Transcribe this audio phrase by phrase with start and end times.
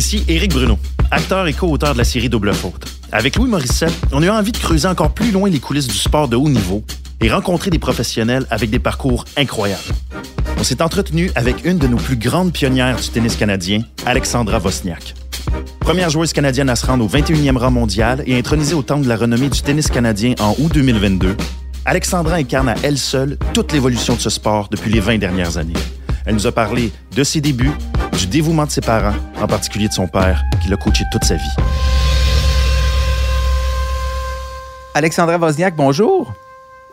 [0.00, 0.78] Ici Éric Bruno,
[1.10, 2.90] acteur et co-auteur de la série Double Faute.
[3.12, 6.26] Avec Louis Morissette, on a envie de creuser encore plus loin les coulisses du sport
[6.26, 6.82] de haut niveau
[7.20, 9.82] et rencontrer des professionnels avec des parcours incroyables.
[10.58, 15.14] On s'est entretenu avec une de nos plus grandes pionnières du tennis canadien, Alexandra Wozniak.
[15.80, 19.08] Première joueuse canadienne à se rendre au 21e rang mondial et intronisée au temple de
[19.10, 21.36] la renommée du tennis canadien en août 2022,
[21.84, 25.74] Alexandra incarne à elle seule toute l'évolution de ce sport depuis les 20 dernières années.
[26.30, 27.72] Elle nous a parlé de ses débuts,
[28.16, 31.34] du dévouement de ses parents, en particulier de son père, qui l'a coaché toute sa
[31.34, 31.42] vie.
[34.94, 36.32] Alexandra Wozniak, bonjour.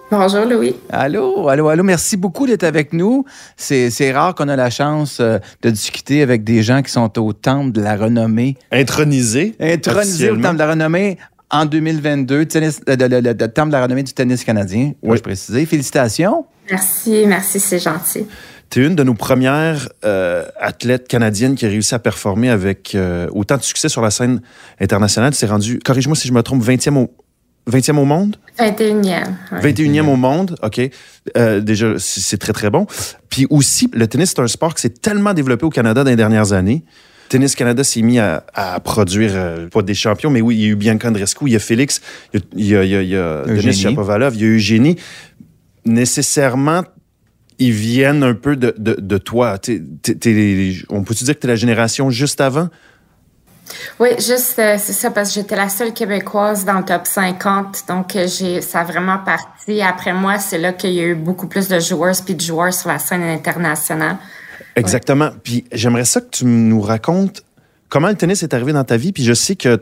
[0.10, 0.76] Bonjour Louis.
[0.90, 1.84] Allô, allô, allô.
[1.84, 3.26] Merci beaucoup d'être avec nous.
[3.58, 7.32] C'est, rare qu'on a la chance euh, de discuter avec des gens qui sont au
[7.32, 8.58] temple de la renommée.
[8.72, 9.54] Intronisés.
[9.60, 11.20] Intronisés au temple de la renommée
[11.52, 15.18] en 2022, tennis, le, temple de la renommée du tennis canadien, oui.
[15.18, 15.64] je préciser.
[15.68, 16.48] Félicitations.
[16.72, 18.26] Merci, merci, c'est gentil.
[18.70, 22.96] Tu es une de nos premières euh, athlètes canadiennes qui a réussi à performer avec
[22.96, 24.42] euh, autant de succès sur la scène
[24.80, 25.34] internationale.
[25.34, 27.12] Tu t'es rendu, corrige-moi si je me trompe, 20e au,
[27.70, 28.36] 20e au monde?
[28.60, 29.34] 21e.
[29.62, 30.82] 21e au monde, OK.
[31.38, 32.88] Euh, déjà, c'est très, très bon.
[33.30, 36.16] Puis aussi, le tennis, c'est un sport qui s'est tellement développé au Canada dans les
[36.16, 36.84] dernières années.
[37.30, 38.44] Tennis Canada s'est mis à,
[38.84, 41.56] produire, euh, pas des champions, mais oui, il y a eu Bianca Andrescu, il y
[41.58, 42.02] a Félix,
[42.34, 44.96] il y a, il y a, il y a Denis Chapovalov, il y a Eugénie.
[45.86, 46.84] Nécessairement,
[47.60, 49.58] ils viennent un peu de, de, de toi.
[50.90, 52.70] on peut-tu dire que tu es la génération juste avant?
[54.00, 57.84] Oui, juste, euh, c'est ça, parce que j'étais la seule Québécoise dans le top 50.
[57.88, 59.82] Donc, euh, j'ai, ça a vraiment parti.
[59.82, 62.74] Après moi, c'est là qu'il y a eu beaucoup plus de joueurs puis de joueurs
[62.74, 64.18] sur la scène internationale.
[64.76, 65.32] Exactement.
[65.44, 67.44] Puis, j'aimerais ça que tu nous racontes
[67.90, 69.12] comment le tennis est arrivé dans ta vie.
[69.12, 69.82] Puis, je sais que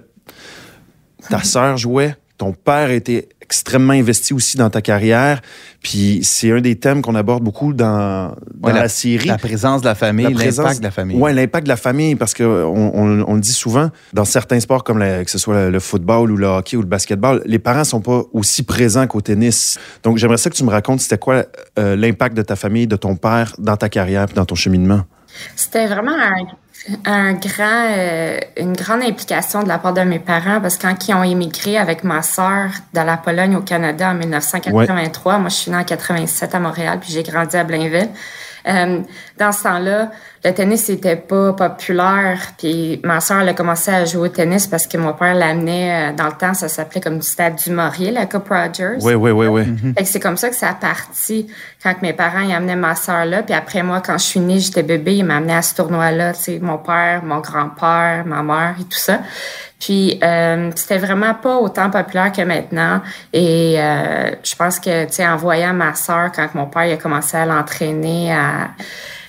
[1.29, 5.41] ta sœur jouait, ton père était extrêmement investi aussi dans ta carrière.
[5.81, 9.27] Puis c'est un des thèmes qu'on aborde beaucoup dans, la, série.
[9.27, 11.17] La présence de la famille, l'impact de la famille.
[11.19, 14.83] Oui, l'impact de la famille, parce qu'on on, on, le dit souvent, dans certains sports
[14.83, 18.01] comme que ce soit le football ou le hockey ou le basketball, les parents sont
[18.01, 19.77] pas aussi présents qu'au tennis.
[20.03, 21.45] Donc j'aimerais ça que tu me racontes, c'était quoi
[21.77, 25.01] euh, l'impact de ta famille, de ton père dans ta carrière puis dans ton cheminement?
[25.55, 26.45] C'était vraiment un
[27.05, 31.07] un grand, euh, une grande implication de la part de mes parents parce que quand
[31.07, 35.55] ils ont émigré avec ma sœur de la Pologne au Canada en 1983, moi je
[35.55, 38.09] suis née en 87 à Montréal puis j'ai grandi à Blainville.
[38.67, 39.01] Euh,
[39.37, 40.11] dans ce temps-là,
[40.43, 42.39] le tennis n'était pas populaire.
[42.57, 46.11] Puis ma soeur elle a commencé à jouer au tennis parce que mon père l'amenait
[46.11, 48.97] euh, dans le temps, ça s'appelait comme du stade du Maurier, la Coupe Rogers.
[49.01, 49.63] Oui, oui, oui, oui.
[50.05, 51.47] c'est comme ça que ça a parti
[51.83, 53.43] quand mes parents y amenaient ma soeur là.
[53.43, 56.33] Puis après moi, quand je suis née, j'étais bébé, ils m'amenaient à ce tournoi-là.
[56.33, 59.19] Tu mon père, mon grand-père, ma mère et tout ça.
[59.85, 63.01] Puis euh, c'était vraiment pas autant populaire que maintenant.
[63.31, 66.97] Et euh, je pense que, tu sais, en voyant ma sœur, quand mon père a
[66.97, 68.71] commencé à l'entraîner, à,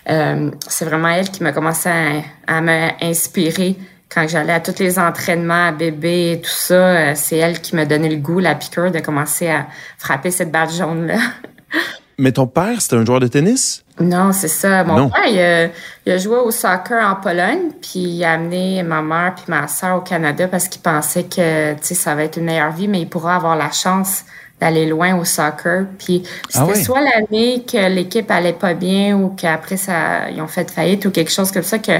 [0.08, 3.76] euh, c'est vraiment elle qui m'a commencé à, à m'inspirer
[4.08, 7.14] quand j'allais à tous les entraînements à bébé et tout ça.
[7.16, 9.66] c'est elle qui m'a donné le goût, la piqûre, de commencer à
[9.98, 11.18] frapper cette balle jaune-là.
[12.18, 13.84] Mais ton père, c'était un joueur de tennis?
[13.98, 14.84] Non, c'est ça.
[14.84, 15.70] Mon père,
[16.04, 19.66] il a, joué au soccer en Pologne, puis il a amené ma mère puis ma
[19.68, 22.88] soeur au Canada parce qu'il pensait que, tu sais, ça va être une meilleure vie,
[22.88, 24.24] mais il pourra avoir la chance
[24.60, 25.86] d'aller loin au soccer.
[25.98, 26.22] Puis
[26.54, 30.70] ah c'était soit l'année que l'équipe allait pas bien ou qu'après ça, ils ont fait
[30.70, 31.92] faillite ou quelque chose comme ça que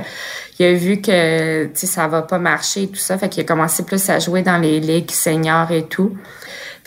[0.59, 3.19] il a vu que, tu sais, ça va pas marcher et tout ça.
[3.19, 6.17] Fait qu'il a commencé plus à jouer dans les ligues seniors et tout.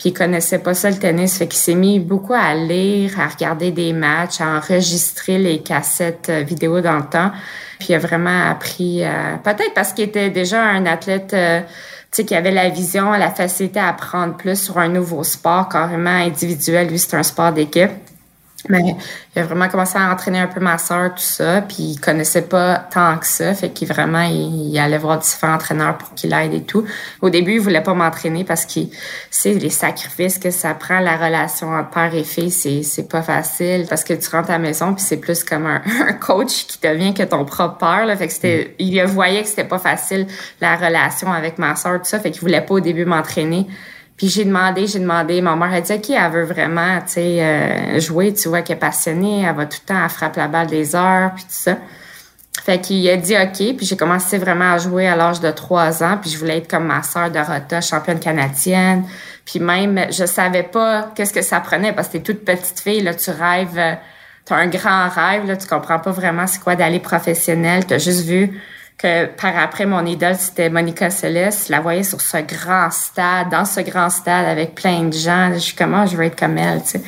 [0.00, 3.28] Puis il connaissait pas ça le tennis, fait qu'il s'est mis beaucoup à lire, à
[3.28, 7.30] regarder des matchs, à enregistrer les cassettes euh, vidéo dans le temps.
[7.78, 11.66] Puis il a vraiment appris, euh, peut-être parce qu'il était déjà un athlète, euh, tu
[12.12, 16.08] sais, qui avait la vision, la facilité à apprendre plus sur un nouveau sport carrément
[16.08, 16.88] individuel.
[16.88, 17.90] Lui, c'est un sport d'équipe.
[18.68, 18.94] Mais
[19.34, 22.42] il a vraiment commencé à entraîner un peu ma soeur, tout ça, puis il connaissait
[22.42, 26.54] pas tant que ça, fait qu'il vraiment, il, allait voir différents entraîneurs pour qu'il aide
[26.54, 26.84] et tout.
[27.22, 28.80] Au début, il voulait pas m'entraîner parce que
[29.30, 33.22] c'est les sacrifices que ça prend, la relation entre père et fille, c'est, c'est pas
[33.22, 35.80] facile parce que tu rentres à la maison puis c'est plus comme un,
[36.20, 38.16] coach qui devient que ton propre père, là.
[38.16, 38.82] Fait que c'était, mm.
[38.82, 40.26] il voyait que c'était pas facile,
[40.60, 43.66] la relation avec ma soeur, tout ça, fait qu'il voulait pas au début m'entraîner.
[44.20, 45.40] Puis j'ai demandé, j'ai demandé.
[45.40, 48.34] Ma mère a dit, OK, elle veut vraiment, tu sais, euh, jouer.
[48.34, 49.46] Tu vois qu'elle est passionnée.
[49.48, 51.78] Elle va tout le temps, elle frappe la balle des heures, puis tout ça.
[52.62, 56.02] Fait qu'il a dit OK, puis j'ai commencé vraiment à jouer à l'âge de trois
[56.02, 59.04] ans, puis je voulais être comme ma sœur Dorota, championne canadienne.
[59.46, 63.00] Puis même, je savais pas qu'est-ce que ça prenait, parce que t'es toute petite fille,
[63.00, 63.94] là, tu rêves, euh,
[64.44, 68.26] t'as un grand rêve, là, tu comprends pas vraiment c'est quoi d'aller professionnel, t'as juste
[68.26, 68.60] vu
[69.00, 71.50] que par après, mon idole, c'était Monica Seles.
[71.66, 75.52] Je la voyais sur ce grand stade, dans ce grand stade, avec plein de gens.
[75.54, 77.02] Je suis comment ah, je veux être comme elle, tu sais.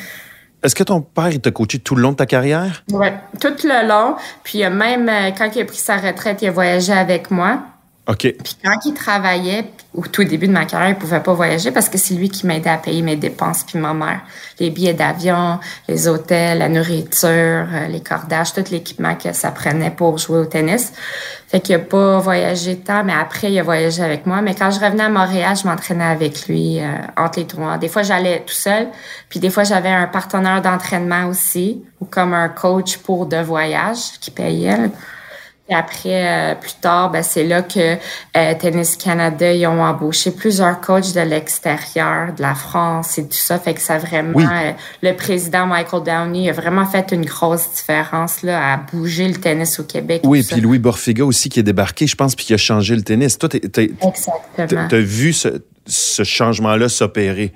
[0.63, 2.83] Est-ce que ton père, il t'a coaché tout le long de ta carrière?
[2.93, 3.07] Oui,
[3.41, 4.15] tout le long.
[4.43, 7.63] Puis même, euh, quand il a pris sa retraite, il a voyagé avec moi.
[8.05, 8.35] OK.
[8.61, 9.63] Quand il travaillait,
[9.93, 12.45] au tout début de ma carrière, il pouvait pas voyager parce que c'est lui qui
[12.45, 14.19] m'aidait à payer mes dépenses, puis ma mère.
[14.59, 19.91] Les billets d'avion, les hôtels, la nourriture, euh, les cordages, tout l'équipement que ça prenait
[19.91, 20.91] pour jouer au tennis.
[21.47, 24.41] Fait qu'il a pas voyagé tant, mais après, il a voyagé avec moi.
[24.41, 27.77] Mais quand je revenais à Montréal, je m'entraînais avec lui euh, entre les tournois.
[27.77, 28.87] Des fois, j'allais tout seul,
[29.29, 34.19] puis des fois, j'avais un partenaire d'entraînement aussi, ou comme un coach pour de voyage
[34.19, 34.89] qui payait.
[35.69, 40.31] Et après, euh, plus tard, ben, c'est là que euh, Tennis Canada, ils ont embauché
[40.31, 43.57] plusieurs coachs de l'extérieur, de la France et tout ça.
[43.59, 44.71] Fait que ça vraiment, euh,
[45.01, 49.79] le président Michael Downey a vraiment fait une grosse différence là, à bouger le tennis
[49.79, 50.23] au Québec.
[50.25, 53.03] Oui, puis Louis Borfiga aussi qui est débarqué, je pense, puis qui a changé le
[53.03, 53.37] tennis.
[53.37, 53.47] Toi.
[53.47, 53.89] Tu
[54.67, 57.53] as vu ce, ce changement-là s'opérer?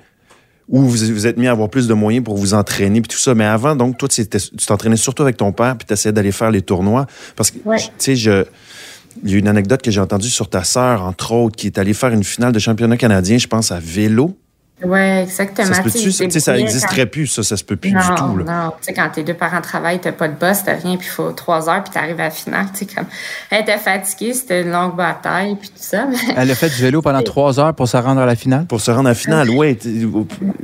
[0.68, 3.18] Où vous vous êtes mis à avoir plus de moyens pour vous entraîner puis tout
[3.18, 3.34] ça.
[3.34, 4.26] Mais avant, donc, toi, tu
[4.66, 7.06] t'entraînais surtout avec ton père puis tu essayais d'aller faire les tournois.
[7.36, 8.44] Parce que, tu sais, je...
[9.24, 11.78] Il y a une anecdote que j'ai entendue sur ta sœur, entre autres, qui est
[11.78, 14.36] allée faire une finale de championnat canadien, je pense, à vélo.
[14.84, 15.74] Oui, exactement.
[15.74, 16.52] Ça se ça?
[16.54, 18.26] n'existerait plus, ça, ça se peut plus du tout.
[18.26, 18.70] Non, non.
[18.80, 21.10] Tu sais, quand tes deux parents travaillent, t'as pas de boss, t'as rien, puis il
[21.10, 22.66] faut trois heures, puis t'arrives à la finale.
[22.72, 23.06] Tu sais, comme,
[23.50, 26.06] elle était fatiguée, c'était une longue bataille, puis tout ça.
[26.36, 28.66] Elle a fait du vélo pendant trois heures pour se rendre à la finale?
[28.66, 29.76] Pour se rendre à la finale, oui.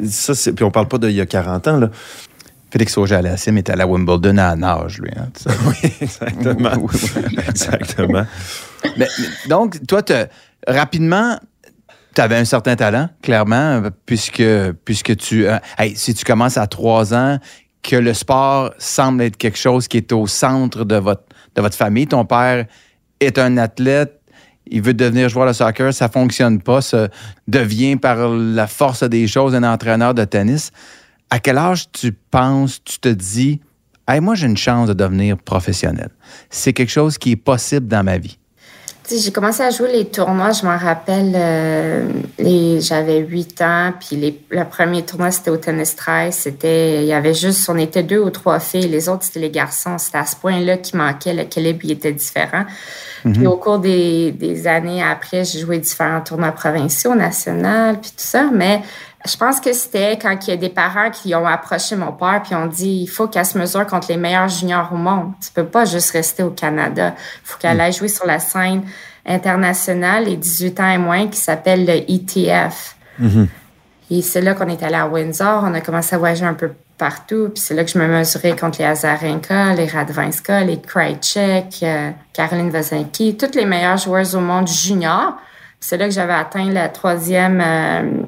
[0.09, 0.53] Ça, c'est...
[0.53, 1.91] Puis on parle pas d'il y a 40 ans, là.
[2.71, 5.11] Félix Auger-Aliassime était à la Wimbledon à nage, lui.
[5.17, 5.29] Hein,
[5.67, 6.89] oui, exactement.
[7.49, 8.27] exactement.
[8.97, 9.07] Mais,
[9.49, 10.03] donc, toi,
[10.67, 11.39] rapidement,
[12.15, 14.45] tu avais un certain talent, clairement, puisque,
[14.85, 15.47] puisque tu.
[15.47, 15.59] Euh,
[15.95, 17.39] si tu commences à trois ans,
[17.85, 21.25] que le sport semble être quelque chose qui est au centre de votre,
[21.55, 22.07] de votre famille.
[22.07, 22.67] Ton père
[23.21, 24.21] est un athlète,
[24.67, 27.09] il veut devenir joueur de soccer, ça fonctionne pas, ça
[27.47, 30.73] devient par la force des choses un entraîneur de tennis.
[31.31, 33.61] À quel âge tu penses, tu te dis,
[34.09, 36.09] hey, moi j'ai une chance de devenir professionnel?
[36.49, 38.39] C'est quelque chose qui est possible dans ma vie
[39.11, 42.09] j'ai commencé à jouer les tournois, je m'en rappelle, euh,
[42.81, 46.33] j'avais 8 ans, puis les, le premier tournoi, c'était au tennis try.
[46.33, 49.51] C'était, il y avait juste, on était deux ou trois filles, les autres, c'était les
[49.51, 49.99] garçons.
[49.99, 52.65] C'était à ce point-là qui manquait, l'équilibre, il était différent.
[53.23, 53.47] Puis mhm.
[53.47, 58.51] au cours des, des années après, j'ai joué différents tournois provinciaux, nationaux, puis tout ça,
[58.53, 58.83] mais
[59.27, 62.43] je pense que c'était quand il y a des parents qui ont approché mon père
[62.45, 65.33] puis ont dit il faut qu'elle se mesure contre les meilleurs juniors au monde.
[65.43, 67.15] Tu peux pas juste rester au Canada.
[67.17, 67.81] Il faut qu'elle mm.
[67.81, 68.83] aille jouer sur la scène
[69.25, 72.97] internationale les 18 ans et moins qui s'appelle le ETF.
[73.21, 73.47] Mm-hmm.
[74.11, 75.63] Et c'est là qu'on est allé à Windsor.
[75.65, 77.49] On a commencé à voyager un peu partout.
[77.55, 82.11] Puis c'est là que je me mesurais contre les Azarenka, les Radvanska, les Krajcek, euh,
[82.35, 85.39] Caroline Vozinski, toutes les meilleures joueuses au monde junior.
[85.81, 88.23] C'est là que j'avais atteint la troisième euh,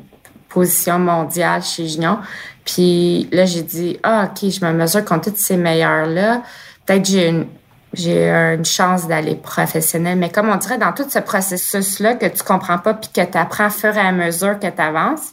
[0.57, 2.19] position mondiale chez Gignon.
[2.65, 6.43] Puis là, j'ai dit, ah, OK, je me mesure contre toutes ces meilleures-là.
[6.87, 7.47] Peut-être j'ai une,
[7.93, 10.17] j'ai une chance d'aller professionnel.
[10.17, 13.37] Mais comme on dirait, dans tout ce processus-là que tu comprends pas puis que tu
[13.37, 15.33] apprends au fur et à mesure que tu avances,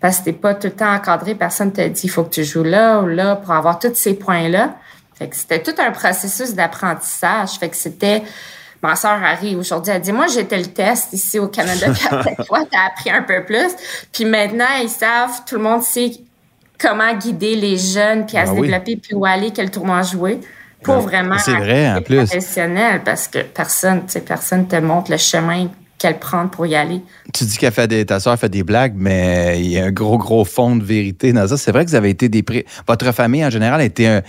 [0.00, 2.44] parce que t'es pas tout le temps encadré, personne te dit, il faut que tu
[2.44, 4.74] joues là ou là pour avoir tous ces points-là.
[5.18, 7.58] Fait que c'était tout un processus d'apprentissage.
[7.60, 8.22] Fait que c'était,
[8.82, 12.06] Ma soeur arrive aujourd'hui, elle dit Moi, j'ai été le test ici au Canada, puis
[12.10, 13.74] après toi, tu as appris un peu plus.
[14.12, 16.12] Puis maintenant, ils savent, tout le monde sait
[16.78, 20.40] comment guider les jeunes, puis à ben se développer, puis où aller, quel tournoi jouer
[20.82, 22.16] pour ben, vraiment c'est vrai, en plus.
[22.16, 25.68] professionnel parce que personne, tu sais, personne te montre le chemin
[25.98, 27.00] qu'elle prend pour y aller.
[27.32, 29.90] Tu dis qu'elle fait des, ta soeur fait des blagues, mais il y a un
[29.90, 31.56] gros, gros fond de vérité dans ça.
[31.56, 32.44] C'est vrai que vous avez été des...
[32.86, 34.20] Votre famille, en général, a été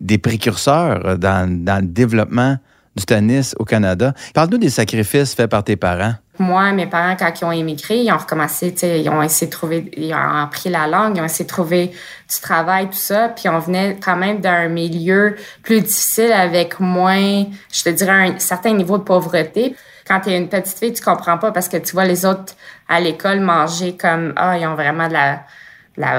[0.00, 2.58] des précurseurs dans, dans le développement
[2.96, 4.14] du tennis au Canada.
[4.34, 6.14] Parle-nous des sacrifices faits par tes parents.
[6.38, 9.90] Moi, mes parents, quand ils ont émigré, ils ont recommencé, ils ont essayé de trouver,
[9.96, 13.28] ils ont appris la langue, ils ont essayé de trouver du travail, tout ça.
[13.28, 18.38] Puis on venait quand même d'un milieu plus difficile avec moins, je te dirais, un
[18.38, 19.76] certain niveau de pauvreté.
[20.06, 22.54] Quand tu es une petite fille, tu comprends pas parce que tu vois les autres
[22.88, 25.40] à l'école manger comme, ah, ils ont vraiment de la,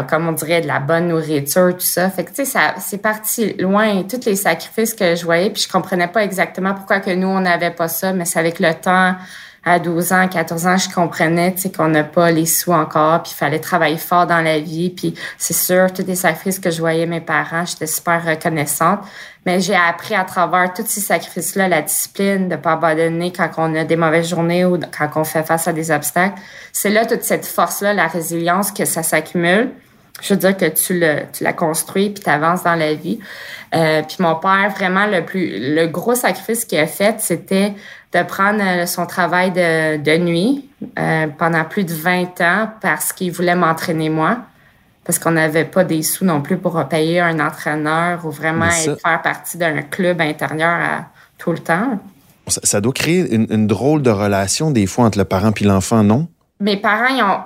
[0.08, 2.10] comme on dirait, de la bonne nourriture, tout ça.
[2.10, 5.64] Fait que, tu sais, ça, c'est parti loin, tous les sacrifices que je voyais, puis
[5.64, 8.74] je comprenais pas exactement pourquoi que nous, on n'avait pas ça, mais c'est avec le
[8.74, 9.16] temps,
[9.68, 13.38] à 12 ans, 14 ans, je comprenais, qu'on n'a pas les sous encore, puis il
[13.38, 17.06] fallait travailler fort dans la vie, puis c'est sûr, tous les sacrifices que je voyais
[17.06, 19.00] mes parents, j'étais super reconnaissante.
[19.46, 23.76] Mais j'ai appris à travers tous ces sacrifices-là la discipline, de pas abandonner quand on
[23.76, 26.40] a des mauvaises journées ou quand on fait face à des obstacles.
[26.74, 29.72] C'est là toute cette force-là, la résilience que ça s'accumule.
[30.22, 33.20] Je veux dire que tu le, tu la construis puis tu avances dans la vie.
[33.76, 37.74] Euh, puis mon père, vraiment, le plus, le gros sacrifice qu'il a fait, c'était
[38.14, 43.14] de prendre euh, son travail de, de nuit euh, pendant plus de 20 ans parce
[43.14, 44.38] qu'il voulait m'entraîner moi.
[45.04, 49.22] Parce qu'on n'avait pas des sous non plus pour payer un entraîneur ou vraiment faire
[49.22, 51.06] partie d'un club intérieur à
[51.38, 52.00] tout le temps.
[52.48, 56.28] Ça, doit créer une, drôle de relation des fois entre le parent et l'enfant, non?
[56.60, 57.46] Mes parents,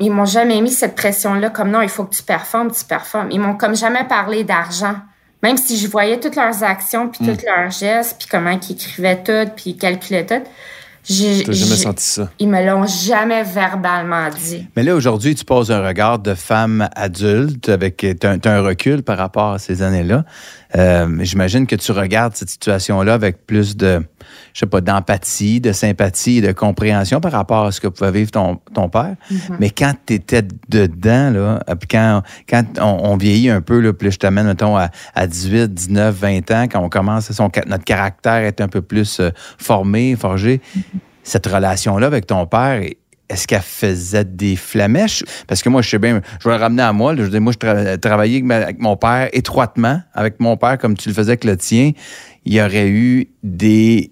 [0.00, 3.30] ils, m'ont jamais mis cette pression-là comme non, il faut que tu performes, tu performes.
[3.30, 4.96] Ils m'ont comme jamais parlé d'argent.
[5.42, 7.36] Même si je voyais toutes leurs actions, puis mm.
[7.36, 10.42] tous leurs gestes, puis comment ils écrivaient tout, puis ils calculaient tout.
[11.04, 12.30] J'ai jamais senti ça.
[12.38, 14.66] Ils me l'ont jamais verbalement dit.
[14.76, 17.96] Mais là, aujourd'hui, tu poses un regard de femme adulte avec.
[17.96, 20.24] Tu as, un recul par rapport à ces années-là.
[20.76, 24.02] Euh, J'imagine que tu regardes cette situation-là avec plus de,
[24.52, 28.30] je sais pas, d'empathie, de sympathie, de compréhension par rapport à ce que pouvait vivre
[28.30, 29.16] ton, ton père.
[29.30, 29.56] Mm-hmm.
[29.58, 34.18] Mais quand tu étais dedans, là, quand, quand on, vieillit un peu, là, plus je
[34.18, 38.60] t'amène, mettons, à, à, 18, 19, 20 ans, quand on commence, son, notre caractère est
[38.60, 40.89] un peu plus euh, formé, forgé, mm-hmm.
[41.22, 42.82] Cette relation-là avec ton père,
[43.28, 45.24] est-ce qu'elle faisait des flamèches?
[45.46, 47.14] Parce que moi, je sais bien, je vais le ramener à moi.
[47.14, 51.30] Je moi, je travaillais avec mon père étroitement, avec mon père, comme tu le faisais
[51.30, 51.92] avec le tien.
[52.44, 54.10] Il y aurait eu des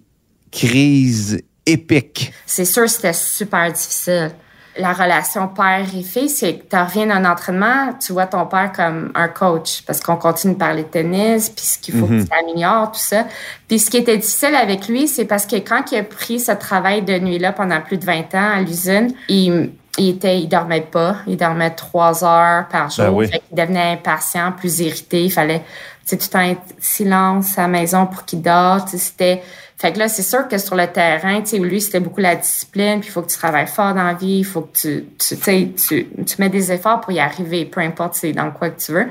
[0.53, 2.33] crises épiques.
[2.47, 4.31] C'est sûr, c'était super difficile
[4.79, 8.73] la relation père et fille, c'est que tu reviens d'un entraînement, tu vois ton père
[8.73, 12.13] comme un coach parce qu'on continue de parler de tennis, puis ce qu'il faut que
[12.13, 12.25] mhm.
[12.25, 13.27] tu t'améliores, tout ça.
[13.67, 16.53] Puis ce qui était difficile avec lui, c'est parce que quand il a pris ce
[16.53, 20.81] travail de nuit-là pendant plus de 20 ans à l'usine, il, il était, il dormait
[20.81, 21.17] pas.
[21.27, 23.25] Il dormait trois heures par ben jour.
[23.25, 25.25] il devenait impatient, plus irrité.
[25.25, 25.65] Il fallait, tu
[26.07, 28.89] sais, tout le temps être silence à la maison pour qu'il dort.
[28.89, 29.43] C'était,
[29.79, 32.35] fait que là, c'est sûr que sur le terrain, tu sais, lui, c'était beaucoup la
[32.35, 35.05] discipline, puis il faut que tu travailles fort dans la vie, il faut que tu,
[35.17, 35.37] tu
[35.75, 38.91] tu, tu mets des efforts pour y arriver, peu importe c'est dans quoi que tu
[38.91, 39.07] veux.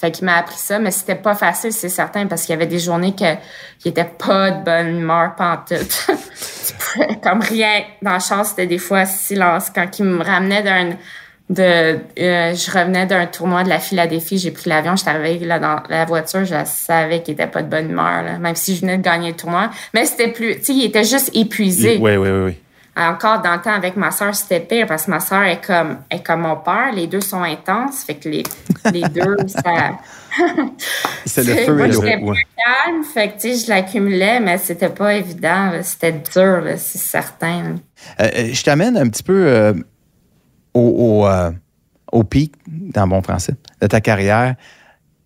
[0.00, 2.66] Fait qu'il m'a appris ça, mais c'était pas facile, c'est certain, parce qu'il y avait
[2.66, 3.34] des journées que
[3.84, 6.06] il était pas de bonne humeur pantoute.
[7.22, 9.70] Comme rien dans la chance, c'était des fois silence.
[9.72, 10.96] Quand il me ramenait d'un
[11.50, 15.58] de euh, je revenais d'un tournoi de la Philadelphie, j'ai pris l'avion, j'étais arrivée là
[15.58, 18.82] dans la voiture, je savais qu'il était pas de bonne humeur, là, même si je
[18.82, 19.68] venais de gagner le tournoi.
[19.92, 21.98] Mais c'était plus, tu sais, il était juste épuisé.
[22.00, 22.56] Oui, oui, oui, oui.
[22.96, 25.98] Encore dans le temps avec ma soeur, c'était pire parce que ma soeur est comme
[26.10, 28.42] est comme mon père, les deux sont intenses, fait que les,
[28.92, 29.92] les deux ça
[31.24, 32.46] c'est le feu et le ouais.
[32.56, 37.76] calme, fait que tu sais, je l'accumulais, mais c'était pas évident, c'était dur, c'est certain.
[38.20, 39.74] Euh, euh, je t'amène un petit peu
[40.74, 41.50] au, euh,
[42.12, 44.56] au, pic, dans bon français, de ta carrière,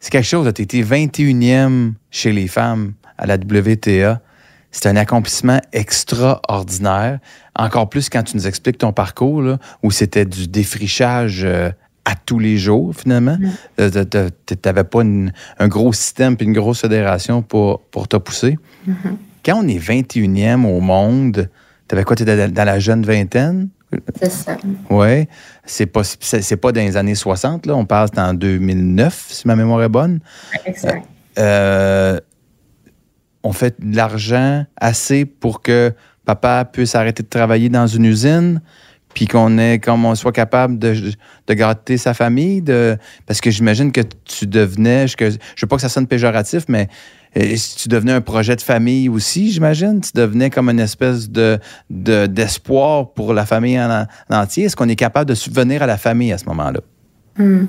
[0.01, 0.51] c'est quelque chose.
[0.55, 4.21] Tu étais 21e chez les femmes à la WTA.
[4.71, 7.21] C'est un accomplissement extraordinaire.
[7.57, 11.71] Encore plus quand tu nous expliques ton parcours, là, où c'était du défrichage euh,
[12.05, 13.39] à tous les jours, finalement.
[13.39, 13.51] Mm.
[13.81, 18.59] Euh, tu n'avais pas un gros système et une grosse fédération pour, pour te pousser.
[18.89, 19.17] Mm-hmm.
[19.45, 21.49] Quand on est 21e au monde,
[21.89, 22.17] tu avais quoi?
[22.17, 23.69] Tu étais dans la jeune vingtaine?
[24.21, 24.57] C'est ça.
[24.91, 25.27] Oui.
[25.65, 27.75] C'est pas, c'est, pas dans les années 60, là.
[27.75, 30.21] On passe en 2009, si ma mémoire est bonne.
[30.65, 31.07] Exact.
[31.39, 32.21] Euh,
[33.43, 35.93] on fait de l'argent assez pour que
[36.25, 38.61] papa puisse arrêter de travailler dans une usine,
[39.15, 41.13] puis qu'on ait, comme on soit capable de,
[41.47, 42.97] de gâter sa famille, de,
[43.27, 46.89] parce que j'imagine que tu devenais, je, je veux pas que ça sonne péjoratif, mais
[47.35, 51.29] et si tu devenais un projet de famille aussi, j'imagine, tu devenais comme une espèce
[51.31, 51.59] de,
[51.91, 54.65] d'espoir pour la famille en, entier.
[54.65, 56.81] Est-ce qu'on est capable de subvenir à la famille à ce moment-là?
[57.37, 57.65] Hmm.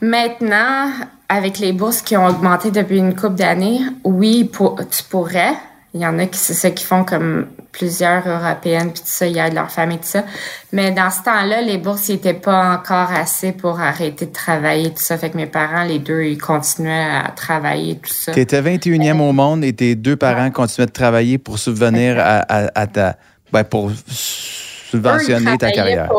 [0.00, 0.90] Maintenant,
[1.28, 4.50] avec les bourses qui ont augmenté depuis une couple d'années, oui,
[4.90, 5.52] tu pourrais,
[5.94, 9.26] il y en a qui c'est ça qui font comme plusieurs européennes puis tout ça,
[9.26, 10.24] il y a de leur famille tout ça.
[10.72, 15.02] Mais dans ce temps-là, les bourses n'étaient pas encore assez pour arrêter de travailler tout
[15.02, 15.18] ça.
[15.18, 18.32] Fait que mes parents, les deux, ils continuaient à travailler tout ça.
[18.32, 22.86] Tu étais 21e au monde et tes deux parents continuaient de travailler pour subvenir à,
[22.86, 23.16] ta
[23.52, 26.10] ben, pour subventionner ta carrière.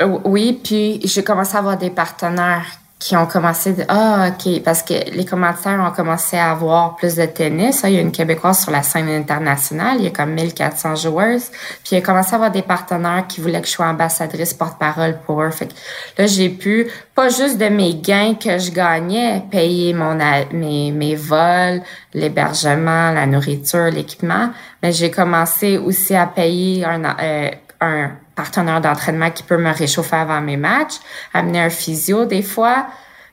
[0.00, 2.66] Euh, oui, puis j'ai commencé à avoir des partenaires
[3.02, 7.16] qui ont commencé de ah ok parce que les commentaires ont commencé à avoir plus
[7.16, 7.82] de tennis.
[7.84, 11.50] Il y a une québécoise sur la scène internationale il y a comme 1400 joueuses.
[11.82, 15.18] Puis il a commencé à avoir des partenaires qui voulaient que je sois ambassadrice porte-parole
[15.26, 15.50] pour eux.
[15.50, 15.72] Fait que
[16.16, 20.16] là j'ai pu pas juste de mes gains que je gagnais payer mon
[20.52, 21.82] mes mes vols
[22.14, 29.30] l'hébergement la nourriture l'équipement mais j'ai commencé aussi à payer un euh, un partenaire d'entraînement
[29.30, 30.96] qui peut me réchauffer avant mes matchs,
[31.34, 32.86] amener un physio des fois.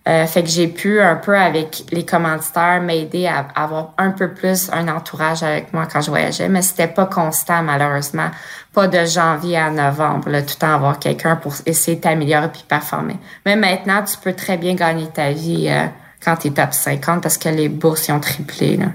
[0.07, 4.29] Euh, fait que j'ai pu un peu avec les commanditaires m'aider à, avoir un peu
[4.29, 8.31] plus un entourage avec moi quand je voyageais, mais c'était pas constant malheureusement,
[8.73, 12.47] pas de janvier à novembre, là, tout le temps avoir quelqu'un pour essayer de t'améliorer
[12.47, 13.17] puis performer.
[13.45, 15.85] Mais maintenant, tu peux très bien gagner ta vie euh,
[16.23, 18.77] quand tu es top 50 parce que les bourses ont triplé.
[18.77, 18.85] Là.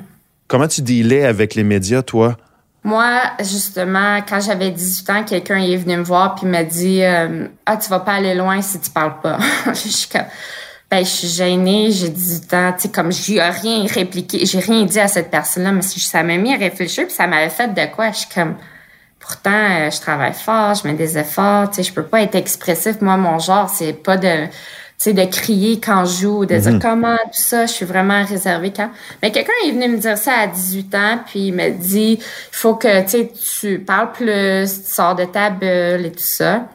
[0.49, 2.37] Comment tu dealais avec les médias, toi?
[2.85, 7.49] Moi, justement, quand j'avais 18 ans, quelqu'un est venu me voir puis m'a dit euh,
[7.64, 9.38] Ah, tu vas pas aller loin si tu parles pas.
[9.69, 10.26] je suis comme
[10.91, 14.47] ben, je suis gênée, j'ai 18 ans, tu sais, comme je lui ai rien répliqué,
[14.47, 17.49] j'ai rien dit à cette personne-là, mais ça m'a mis à réfléchir, puis ça m'avait
[17.49, 18.12] fait de quoi?
[18.12, 18.55] Je suis comme,
[19.19, 22.37] pourtant, euh, je travaille fort, je mets des efforts, tu sais, je peux pas être
[22.37, 23.00] expressif.
[23.00, 24.47] Moi, mon genre, c'est pas de,
[24.99, 26.81] sais, de crier quand je joue, de dire Mhm.
[26.81, 28.91] comment, tout ça, je suis vraiment réservée quand.
[29.23, 32.25] Mais quelqu'un est venu me dire ça à 18 ans, puis il me dit, il
[32.53, 36.67] faut que, tu sais, tu parles plus, tu sors de ta bulle et tout ça.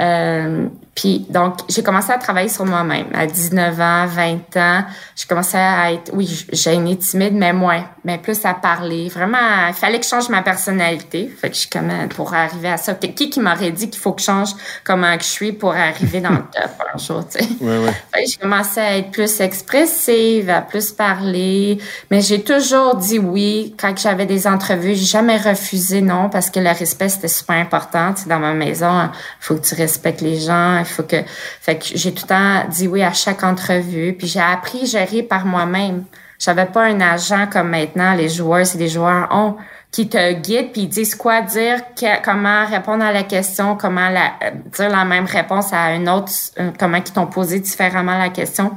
[0.00, 0.66] Euh,
[1.00, 3.06] puis donc, j'ai commencé à travailler sur moi-même.
[3.14, 4.84] À 19 ans, 20 ans,
[5.16, 9.08] j'ai commencé à être, oui, gênée, timide, mais moins, mais plus à parler.
[9.08, 11.32] Vraiment, il fallait que je change ma personnalité.
[11.40, 12.92] Fait que je suis comme, pour arriver à ça.
[12.92, 14.50] Qui qui m'aurait dit qu'il faut que je change
[14.84, 17.48] comment que je suis pour arriver dans le top un jour, tu sais?
[17.62, 17.94] Ouais, ouais.
[18.14, 21.78] Fait que j'ai commencé à être plus expressive, à plus parler,
[22.10, 24.94] mais j'ai toujours dit oui quand j'avais des entrevues.
[24.94, 28.12] J'ai jamais refusé non parce que le respect c'était super important.
[28.12, 31.16] Tu sais, dans ma maison, il faut que tu respectes les gens, faut que.
[31.60, 34.14] Fait que j'ai tout le temps dit oui à chaque entrevue.
[34.18, 36.04] Puis j'ai appris à gérer par moi-même.
[36.38, 39.56] J'avais pas un agent comme maintenant les joueurs, c'est des joueurs ont
[39.90, 41.80] qui te guident puis ils disent quoi dire,
[42.24, 46.98] comment répondre à la question, comment dire la même réponse à une autre, euh, comment
[46.98, 48.70] ils t'ont posé différemment la question.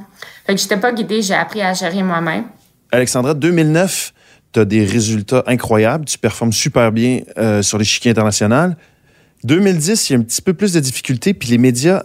[0.45, 2.45] Fait que j'étais pas guidée, j'ai appris à gérer moi-même.
[2.91, 4.13] Alexandra, 2009,
[4.53, 6.05] tu as des résultats incroyables.
[6.05, 8.75] Tu performes super bien euh, sur l'échiquier international.
[9.43, 12.03] 2010, il y a un petit peu plus de difficultés, puis les médias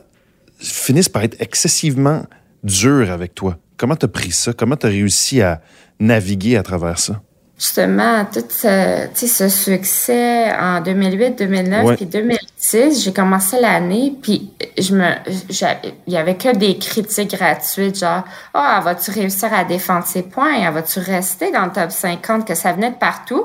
[0.59, 2.25] finissent par être excessivement
[2.65, 3.59] durs avec toi.
[3.77, 4.53] Comment tu as pris ça?
[4.53, 5.61] Comment tu as réussi à
[6.01, 7.21] naviguer à travers ça?
[7.57, 11.97] Justement, tout ce, succès en 2008, 2009 Ouais.
[11.97, 15.11] puis 2010, j'ai commencé l'année puis je me,
[15.51, 18.23] j'a- il y avait que des critiques gratuites genre,
[18.55, 22.73] ah, vas-tu réussir à défendre ses points, vas-tu rester dans le top 50 que ça
[22.73, 23.45] venait de partout,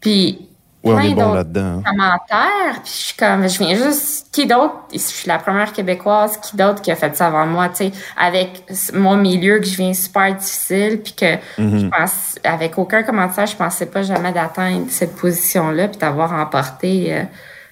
[0.00, 0.48] puis
[0.84, 1.60] Ouais, on plein est bon là-dedans.
[1.60, 1.82] hein.
[1.84, 6.36] commentaires, puis je suis comme, je viens juste, qui d'autre, je suis la première québécoise,
[6.36, 8.62] qui d'autre qui a fait ça avant moi, tu sais, avec
[8.94, 13.56] mon milieu que je viens super difficile, puis que je pense, avec aucun commentaire, je
[13.56, 17.22] pensais pas jamais d'atteindre cette position-là, puis d'avoir remporté euh,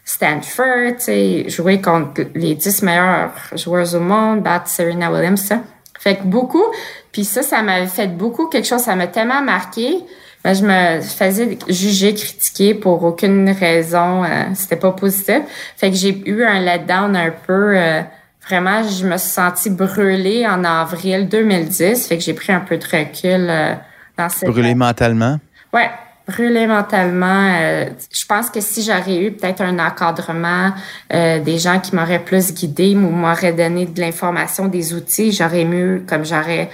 [0.05, 5.61] Stanford, tu sais, jouer contre les 10 meilleurs joueurs au monde, battre Serena Williams, ça.
[5.99, 6.65] Fait que beaucoup,
[7.13, 9.99] puis ça, ça m'avait fait beaucoup quelque chose, ça m'a tellement marqué.
[10.47, 14.23] Ben, je me faisais juger, critiquer pour aucune raison.
[14.23, 15.41] euh, C'était pas positif.
[15.77, 17.77] Fait que j'ai eu un letdown un peu.
[17.77, 18.03] euh,
[18.49, 22.07] vraiment, je me suis sentie brûlée en avril 2010.
[22.07, 23.75] Fait que j'ai pris un peu de recul euh,
[24.17, 25.41] dans cette Brûlé mentalement?
[25.75, 25.91] Ouais,
[26.29, 27.55] brûlé mentalement.
[27.61, 30.73] euh, je pense que si j'aurais eu peut-être un encadrement,
[31.13, 35.65] euh, des gens qui m'auraient plus guidé ou m'auraient donné de l'information, des outils, j'aurais
[35.65, 36.71] mieux, comme j'aurais,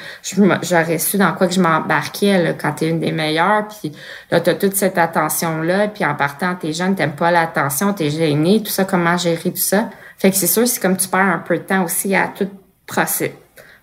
[0.62, 3.68] j'aurais su dans quoi que je m'embarquais là, quand t'es une des meilleures.
[3.68, 3.92] Puis
[4.30, 5.88] là, t'as toute cette attention-là.
[5.88, 9.56] Puis en partant, t'es jeune, t'aimes pas l'attention, t'es gêné, tout ça, comment gérer tout
[9.56, 9.90] ça?
[10.18, 12.48] Fait que c'est sûr, c'est comme tu perds un peu de temps aussi à tout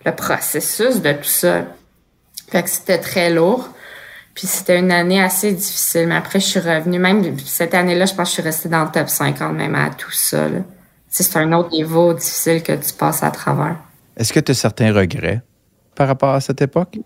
[0.05, 1.63] le processus de tout ça.
[2.49, 3.69] Fait que c'était très lourd.
[4.39, 6.07] Puis c'était une année assez difficile.
[6.07, 6.97] Mais après, je suis revenue.
[6.97, 9.89] Même cette année-là, je pense que je suis restée dans le top 50, même à
[9.89, 10.47] tout ça.
[11.09, 13.75] C'est un autre niveau difficile que tu passes à travers.
[14.15, 15.41] Est-ce que tu as certains regrets
[15.93, 16.99] par rapport à cette époque?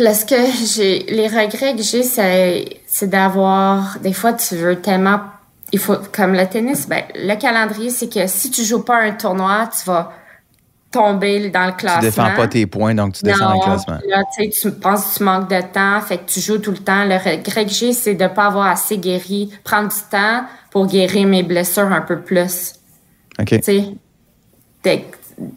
[0.00, 0.34] Là, ce que
[0.74, 5.20] j'ai, les regrets que j'ai, c'est, c'est d'avoir, des fois, tu veux tellement,
[5.70, 9.12] il faut, comme le tennis, ben, le calendrier, c'est que si tu joues pas un
[9.12, 10.12] tournoi, tu vas
[10.94, 12.00] tomber dans le classement.
[12.00, 13.98] Tu défends pas tes points, donc tu descends dans le classement.
[14.08, 17.04] Là, tu penses que tu manques de temps, fait que tu joues tout le temps.
[17.04, 21.26] Le regret que j'ai, c'est de pas avoir assez guéri, prendre du temps pour guérir
[21.26, 22.74] mes blessures un peu plus.
[23.38, 23.60] OK.
[23.60, 25.04] Tu sais,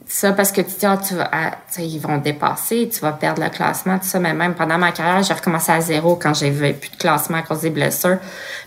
[0.08, 3.44] ça parce que tu dis, ah, tu vas, ah, ils vont dépasser, tu vas perdre
[3.44, 4.20] le classement, tout ça.
[4.20, 7.42] Mais même pendant ma carrière, j'ai recommencé à zéro quand j'avais plus de classement à
[7.44, 8.18] cause des blessures.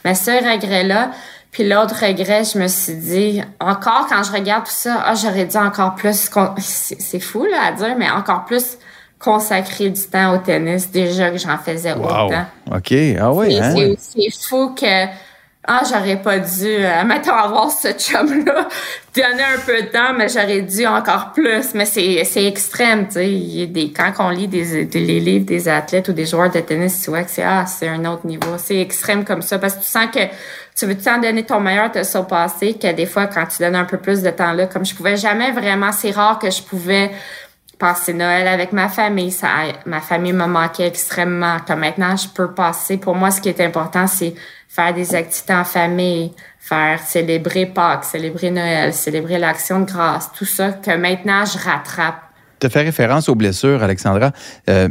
[0.04, 1.10] Mais ce regret-là,
[1.52, 5.46] puis l'autre regret, je me suis dit, encore quand je regarde tout ça, ah, j'aurais
[5.46, 8.78] dû encore plus, c'est fou là à dire, mais encore plus
[9.18, 10.90] consacrer du temps au tennis.
[10.90, 12.26] Déjà que j'en faisais Wow.
[12.26, 12.44] autant.
[12.74, 12.94] OK.
[13.20, 13.74] Ah oui, hein?
[13.98, 15.06] c'est- fou que
[15.68, 18.66] ah j'aurais pas dû euh, mettons avoir ce chum là
[19.14, 23.12] donner un peu de temps mais j'aurais dû encore plus mais c'est c'est extrême tu
[23.12, 26.12] sais il y a des quand on lit des, des- les livres des athlètes ou
[26.14, 29.22] des joueurs de tennis tu vois que c'est ah c'est un autre niveau c'est extrême
[29.22, 30.20] comme ça parce que tu sens que
[30.80, 33.84] tu veux tant donner ton meilleur te passé que des fois quand tu donnes un
[33.84, 37.10] peu plus de temps là comme je pouvais jamais vraiment c'est rare que je pouvais
[37.80, 39.32] passer Noël avec ma famille.
[39.32, 39.48] Ça,
[39.86, 41.56] ma famille me manquait extrêmement.
[41.66, 42.98] Comme maintenant, je peux passer.
[42.98, 44.34] Pour moi, ce qui est important, c'est
[44.68, 50.44] faire des activités en famille, faire célébrer Pâques, célébrer Noël, célébrer l'Action de grâce, tout
[50.44, 52.22] ça que maintenant je rattrape.
[52.60, 54.30] Tu as fait référence aux blessures, Alexandra.
[54.68, 54.88] Euh,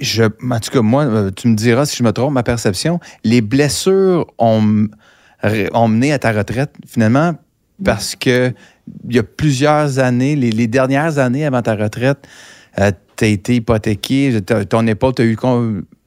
[0.00, 3.00] je, en tout cas, moi, euh, tu me diras si je me trompe, ma perception,
[3.24, 7.34] les blessures ont, mené à ta retraite, finalement,
[7.84, 8.52] parce que
[9.08, 12.18] il y a plusieurs années, les, dernières années avant ta retraite,
[12.78, 15.36] euh, tu as été hypothéqué, ton épaule, tu as eu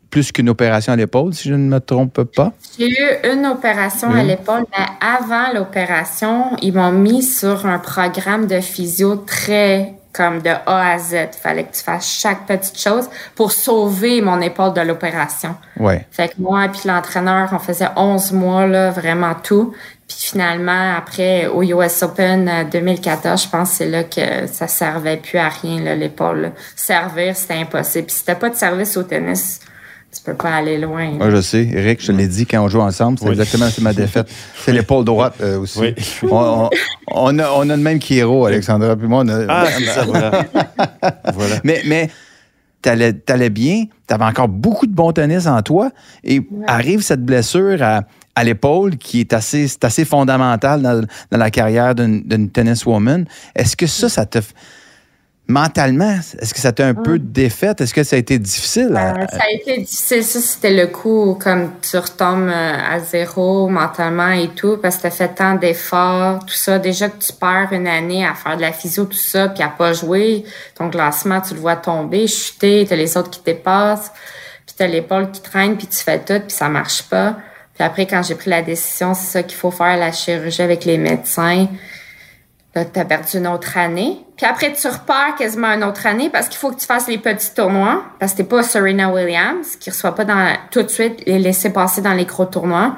[0.09, 2.53] plus qu'une opération à l'épaule, si je ne me trompe pas?
[2.77, 8.47] J'ai eu une opération à l'épaule, mais avant l'opération, ils m'ont mis sur un programme
[8.47, 11.13] de physio très comme de A à Z.
[11.13, 15.55] Il fallait que tu fasses chaque petite chose pour sauver mon épaule de l'opération.
[15.79, 16.05] Ouais.
[16.11, 19.73] Fait que moi puis l'entraîneur, on faisait 11 mois, là, vraiment tout.
[20.07, 25.17] Puis finalement, après, au US Open 2014, euh, je pense c'est là que ça servait
[25.17, 26.51] plus à rien, l'épaule.
[26.75, 28.07] Servir, c'était impossible.
[28.07, 29.59] Puis si t'as pas de service au tennis,
[30.15, 31.11] tu peux pas aller loin.
[31.11, 31.69] Moi, je sais.
[31.73, 34.29] Eric, je te l'ai dit quand on joue ensemble, c'est exactement c'est ma défaite.
[34.63, 35.79] C'est l'épaule droite euh, aussi.
[35.79, 35.95] Oui.
[36.31, 36.69] On,
[37.11, 38.95] on, a, on a le même qui héros, Alexandra.
[38.95, 39.45] Puis moi, on a...
[39.49, 40.45] Ah, c'est ça, voilà.
[41.33, 41.55] voilà.
[41.63, 42.09] Mais, mais
[42.81, 45.91] t'allais, allais bien, t'avais encore beaucoup de bon tennis en toi,
[46.23, 48.03] et arrive cette blessure à,
[48.35, 53.25] à l'épaule qui est assez, c'est assez fondamental dans, dans la carrière d'une, d'une tenniswoman.
[53.55, 54.39] Est-ce que ça, ça te
[55.47, 57.31] mentalement, est-ce que ça t'a un peu mm.
[57.31, 57.81] défaite?
[57.81, 58.89] Est-ce que ça a été difficile?
[58.91, 60.23] Euh, ça a été difficile.
[60.23, 65.01] Ça, c'était le coup comme tu retombes euh, à zéro mentalement et tout, parce que
[65.01, 66.79] tu as fait tant d'efforts, tout ça.
[66.79, 69.69] Déjà que tu perds une année à faire de la physio, tout ça, puis à
[69.69, 70.43] pas jouer,
[70.75, 74.11] ton classement, tu le vois tomber, chuter, t'as les autres qui dépassent,
[74.65, 77.37] puis t'as l'épaule qui traîne, puis tu fais tout, puis ça marche pas.
[77.73, 80.83] Puis après, quand j'ai pris la décision, c'est ça qu'il faut faire, la chirurgie avec
[80.83, 81.67] les médecins,
[82.77, 84.19] Là, tu as perdu une autre année.
[84.37, 87.17] Puis après, tu repars quasiment une autre année parce qu'il faut que tu fasses les
[87.17, 88.03] petits tournois.
[88.19, 91.71] Parce que t'es pas Serena Williams qui reçoit pas dans, tout de suite les laisser
[91.71, 92.95] passer dans les gros tournois.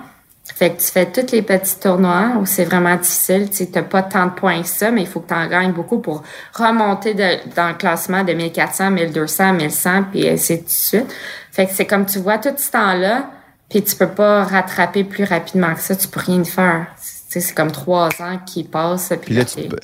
[0.56, 3.50] Fait que tu fais tous les petits tournois où c'est vraiment difficile.
[3.50, 5.72] Tu n'as pas tant de points que ça, mais il faut que tu en gagnes
[5.72, 6.24] beaucoup pour
[6.54, 11.16] remonter dans le classement de 1400, 1200, 1100, puis ainsi de suite.
[11.52, 13.30] Fait que c'est comme tu vois tout ce temps-là,
[13.70, 15.96] puis tu peux pas rattraper plus rapidement que ça.
[15.96, 16.88] Tu peux rien faire
[17.30, 19.14] c'est comme trois ans qui passent.
[19.22, 19.44] Puis, là,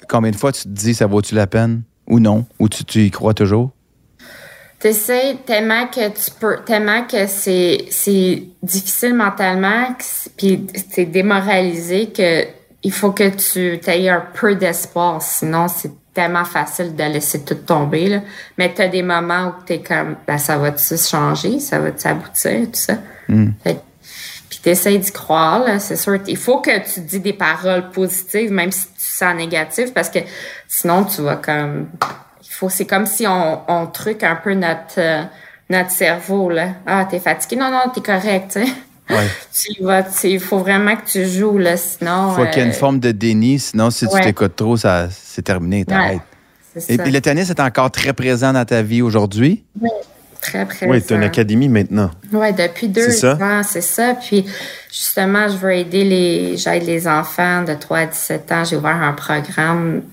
[0.10, 2.46] combien de fois tu te dis ça vaut-tu la peine ou non?
[2.60, 3.72] Ou tu, tu y crois toujours?
[4.80, 9.96] Tu sais, tellement que tu peux, tellement que c'est, c'est difficile mentalement,
[10.38, 12.46] puis c'est démoralisé que
[12.84, 15.20] il faut que tu aies un peu d'espoir.
[15.22, 18.10] Sinon, c'est tellement facile de laisser tout tomber.
[18.10, 18.22] Là.
[18.60, 21.60] Mais tu as des moments où tu es comme, ben, ça va-tu changer?
[21.60, 22.68] Ça va-tu aboutir?
[22.68, 22.98] Tout ça?
[23.28, 23.50] Hmm
[24.74, 26.18] tu d'y croire, c'est sûr.
[26.28, 30.20] Il faut que tu dis des paroles positives, même si tu sens négatif, parce que
[30.68, 31.88] sinon, tu vas comme...
[32.44, 35.24] Il faut, c'est comme si on, on truque un peu notre, euh,
[35.70, 36.70] notre cerveau, là.
[36.86, 37.58] Ah, t'es fatigué?
[37.58, 38.72] Non, non, t'es correct, tu sais.
[39.82, 42.32] vas, il faut vraiment que tu joues, là, sinon...
[42.32, 44.78] Il faut qu'il y ait une euh, forme de déni, sinon, si tu t'écoutes trop,
[44.78, 46.22] ça, c'est terminé, t'arrêtes.
[46.90, 49.64] Et puis le tennis est encore très présent dans ta vie aujourd'hui?
[49.80, 49.90] Oui
[50.46, 50.92] très présent.
[50.92, 52.12] Oui, tu une académie maintenant.
[52.32, 54.14] Oui, depuis deux ans, c'est ça.
[54.16, 54.46] Puis
[54.92, 58.64] justement, je veux aider les, j'aide les enfants de 3 à 17 ans.
[58.64, 60.04] J'ai ouvert un programme,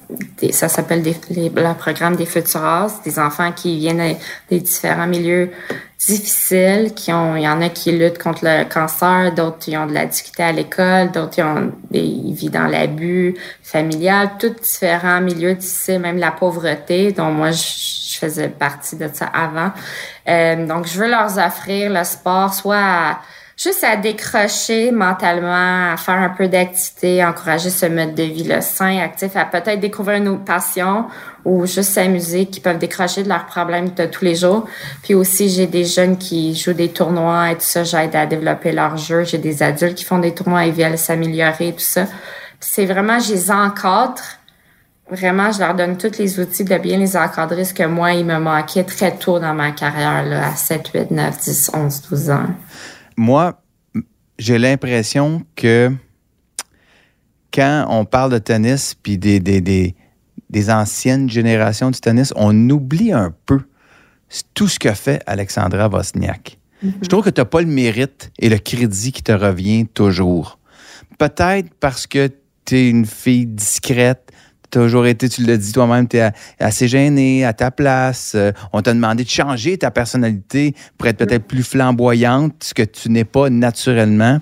[0.51, 4.17] ça s'appelle le programme des Futuras, des enfants qui viennent
[4.51, 5.51] des différents milieux
[6.07, 9.87] difficiles, qui ont, il y en a qui luttent contre le cancer, d'autres qui ont
[9.87, 15.21] de la difficulté à l'école, d'autres qui ont des, vivent dans l'abus familial, tous différents
[15.21, 19.73] milieux difficiles, même la pauvreté, dont moi je faisais partie de ça avant.
[20.29, 23.19] Euh, donc, je veux leur offrir le sport, soit
[23.57, 28.61] juste à décrocher mentalement, à faire un peu d'activité, encourager ce mode de vie le
[28.61, 31.07] sain, actif, à peut-être découvrir une autre passion
[31.45, 34.67] ou juste s'amuser, qui peuvent décrocher de leurs problèmes de tous les jours.
[35.03, 38.73] Puis aussi, j'ai des jeunes qui jouent des tournois et tout ça, j'aide à développer
[38.73, 39.25] leur jeu.
[39.25, 42.07] J'ai des adultes qui font des tournois et veulent s'améliorer et tout ça.
[42.61, 44.23] c'est vraiment, je les encadre
[45.11, 48.25] vraiment, je leur donne tous les outils de bien les encadrer, ce que moi, il
[48.25, 52.31] me manquait très tôt dans ma carrière, là, à 7, 8, 9, 10, 11, 12
[52.31, 52.47] ans.
[53.17, 53.61] Moi,
[54.39, 55.93] j'ai l'impression que
[57.53, 63.13] quand on parle de tennis, puis des, des, des, anciennes générations du tennis, on oublie
[63.13, 63.61] un peu
[64.55, 66.59] tout ce que fait Alexandra Wozniak.
[66.83, 66.93] Mm-hmm.
[67.03, 70.59] Je trouve que tu n'as pas le mérite et le crédit qui te revient toujours.
[71.19, 72.31] Peut-être parce que
[72.65, 74.32] tu es une fille discrète,
[74.73, 78.33] toujours été, tu l'as dit toi-même, tu es assez gêné à ta place.
[78.35, 82.83] Euh, on t'a demandé de changer ta personnalité pour être peut-être plus flamboyante, ce que
[82.83, 84.41] tu n'es pas naturellement.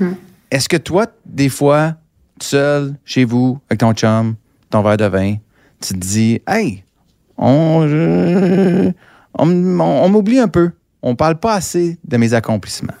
[0.00, 0.14] Mm-hmm.
[0.52, 1.94] Est-ce que toi, des fois,
[2.40, 4.36] seul, chez vous, avec ton chum,
[4.70, 5.34] ton verre de vin,
[5.80, 6.84] tu te dis, hey,
[7.36, 8.92] on,
[9.36, 10.70] on, m'oublie un peu.
[11.02, 12.94] On parle pas assez de mes accomplissements.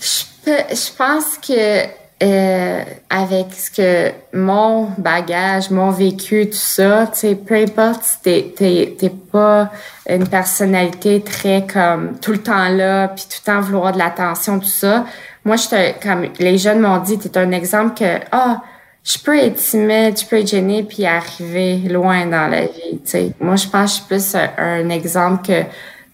[0.00, 7.18] Je, je pense que euh, avec ce que mon bagage, mon vécu, tout ça, tu
[7.18, 9.70] sais, peu importe si t'es, t'es, pas
[10.06, 14.58] une personnalité très comme tout le temps là, puis tout le temps vouloir de l'attention,
[14.58, 15.06] tout ça.
[15.46, 18.60] Moi, je comme les jeunes m'ont dit, t'es un exemple que ah,
[19.02, 23.00] je peux être timide, je peux être gênée puis arriver loin dans la vie.
[23.04, 23.32] sais.
[23.40, 25.62] Moi, je pense que je suis plus un, exemple que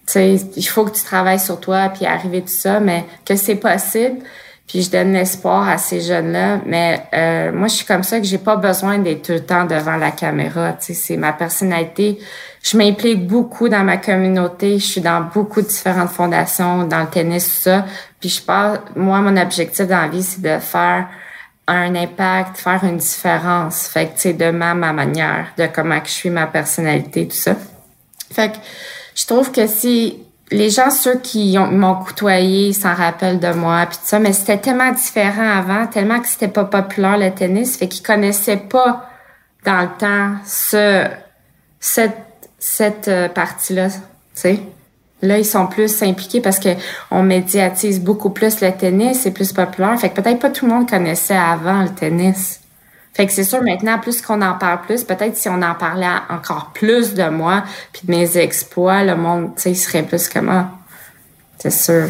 [0.05, 3.55] sais, il faut que tu travailles sur toi puis arriver tout ça, mais que c'est
[3.55, 4.19] possible.
[4.67, 6.59] Puis je donne l'espoir à ces jeunes-là.
[6.65, 9.63] Mais euh, moi, je suis comme ça que j'ai pas besoin d'être tout le temps
[9.63, 10.73] devant la caméra.
[10.73, 12.19] Tu sais, c'est ma personnalité.
[12.61, 14.77] Je m'implique beaucoup dans ma communauté.
[14.77, 17.85] Je suis dans beaucoup de différentes fondations, dans le tennis, tout ça.
[18.19, 21.07] Puis je pense, moi, mon objectif dans la vie, c'est de faire
[21.67, 23.87] un impact, faire une différence.
[23.87, 27.25] Fait que, tu sais, de ma, ma manière, de comment que je suis, ma personnalité,
[27.25, 27.55] tout ça.
[28.33, 28.57] Fait que
[29.15, 33.97] je trouve que si les gens, ceux qui m'ont côtoyé, s'en rappellent de moi, puis
[34.01, 38.05] ça, mais c'était tellement différent avant, tellement que c'était pas populaire le tennis, fait qu'ils
[38.05, 39.09] connaissaient pas
[39.65, 41.05] dans le temps ce,
[41.79, 43.99] cette, cette euh, partie-là, tu
[44.33, 44.59] sais.
[45.21, 46.69] Là, ils sont plus impliqués parce que
[47.09, 49.99] on médiatise beaucoup plus le tennis, c'est plus populaire.
[49.99, 52.61] Fait que peut-être pas tout le monde connaissait avant le tennis.
[53.17, 56.05] Fait que c'est sûr, maintenant, plus qu'on en parle plus, peut-être si on en parlait
[56.29, 60.69] encore plus de moi, puis de mes exploits, le monde, tu sais, serait plus comment.
[61.57, 62.09] C'est sûr.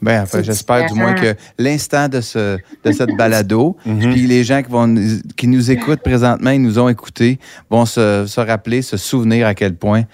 [0.00, 4.14] Ben, enfin, j'espère du moins que l'instant de, ce, de cette balado, mhm.
[4.14, 4.94] puis les gens qui, vont,
[5.36, 9.54] qui nous écoutent présentement, ils nous ont écoutés, vont se, se rappeler, se souvenir à
[9.54, 10.04] quel point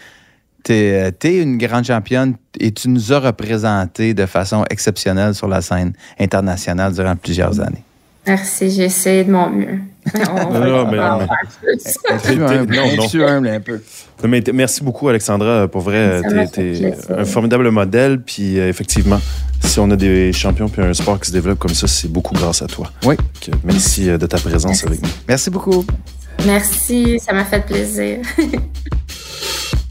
[0.64, 5.46] tu es, es, une grande championne et tu nous as représenté de façon exceptionnelle sur
[5.46, 7.84] la scène internationale durant plusieurs années.
[8.26, 9.78] Merci, j'ai essayé de mon mieux.
[10.14, 11.26] non, mais non,
[13.48, 13.80] un peu?
[14.52, 15.68] merci beaucoup, Alexandra.
[15.68, 16.20] Pour vrai,
[16.52, 18.20] tu es, un formidable modèle.
[18.20, 19.20] Puis euh, effectivement,
[19.60, 22.34] si on a des champions puis un sport qui se développe comme ça, c'est beaucoup
[22.34, 22.90] grâce à toi.
[23.04, 23.16] Oui.
[23.64, 25.08] merci euh, de ta présence avec nous.
[25.28, 25.84] Merci beaucoup.
[26.46, 28.18] Merci, ça m'a fait plaisir.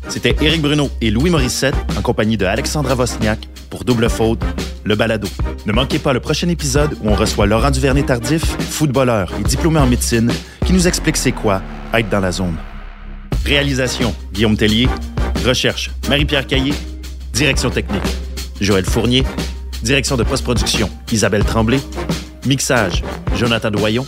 [0.09, 3.39] C'était Éric Bruno et Louis Morissette en compagnie de Alexandra Vosniak
[3.69, 4.41] pour Double Faute,
[4.83, 5.27] le balado.
[5.65, 9.87] Ne manquez pas le prochain épisode où on reçoit Laurent Duvernay-Tardif, footballeur et diplômé en
[9.87, 10.31] médecine,
[10.65, 11.61] qui nous explique c'est quoi
[11.93, 12.55] être dans la zone.
[13.45, 14.87] Réalisation, Guillaume Tellier.
[15.45, 16.73] Recherche, Marie-Pierre Caillé.
[17.33, 18.01] Direction technique,
[18.59, 19.23] Joël Fournier.
[19.83, 21.79] Direction de post-production, Isabelle Tremblay.
[22.45, 23.03] Mixage,
[23.35, 24.05] Jonathan Doyon.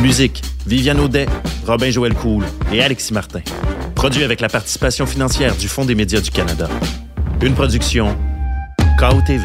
[0.00, 1.26] Musique, Viviane Audet,
[1.66, 3.40] Robin Joël Cool et Alexis Martin.
[3.94, 6.68] Produit avec la participation financière du Fonds des médias du Canada.
[7.40, 8.16] Une production
[8.98, 9.44] KOTV.